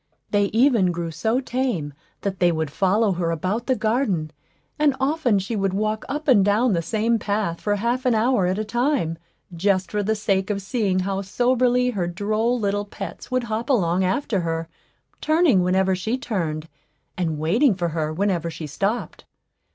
They 0.31 0.45
even 0.45 0.91
grew 0.91 1.11
so 1.11 1.39
tame 1.39 1.93
that 2.21 2.39
they 2.39 2.51
would 2.51 2.71
follow 2.71 3.11
her 3.11 3.29
about 3.29 3.67
the 3.67 3.75
garden; 3.75 4.31
and 4.79 4.95
often 4.99 5.37
she 5.37 5.55
would 5.55 5.75
walk 5.75 6.05
up 6.09 6.27
and 6.27 6.43
down 6.43 6.73
the 6.73 6.81
same 6.81 7.19
path 7.19 7.61
for 7.61 7.75
half 7.75 8.07
an 8.07 8.15
hour 8.15 8.47
at 8.47 8.57
a 8.57 8.63
time, 8.65 9.19
just 9.55 9.91
for 9.91 10.01
the 10.01 10.15
sake 10.15 10.49
of 10.49 10.59
seeing 10.59 11.01
how 11.01 11.21
soberly 11.21 11.91
her 11.91 12.07
droll 12.07 12.59
little 12.59 12.85
pets 12.85 13.29
would 13.29 13.43
hop 13.43 13.69
along 13.69 14.03
after 14.03 14.39
her, 14.39 14.67
turning 15.21 15.61
whenever 15.61 15.95
she 15.95 16.17
turned, 16.17 16.67
and 17.15 17.37
waiting 17.37 17.75
for 17.75 17.89
her 17.89 18.11
whenever 18.11 18.49
she 18.49 18.65
stopped. 18.65 19.25